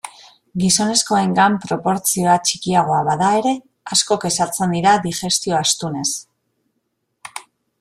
[0.61, 3.53] Gizonezkoengan proportzioa txikiagoa bada ere,
[3.97, 6.09] asko kexatzen dira digestio astunez.